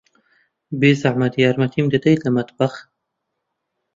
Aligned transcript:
بێزەحمەت، 0.79 1.33
یارمەتیم 1.43 1.87
دەدەیت 1.93 2.21
لە 2.25 2.31
مەتبەخ؟ 2.35 2.73